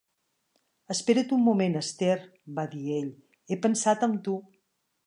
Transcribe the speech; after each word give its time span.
"Espera't 0.95 1.35
un 1.37 1.43
moment, 1.49 1.77
Esther", 1.83 2.17
va 2.59 2.67
dir 2.73 2.83
ell, 2.99 3.13
"he 3.55 3.63
pensat 3.69 4.09
en 4.11 4.23
tu". 4.29 4.43